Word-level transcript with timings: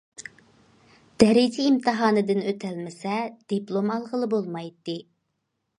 دەرىجە 1.23 1.65
ئىمتىھانىدىن 1.71 2.41
ئۆتەلمىسە 2.53 3.21
دىپلوم 3.53 3.95
ئالغىلى 3.97 4.33
بولمايتتى. 4.35 4.99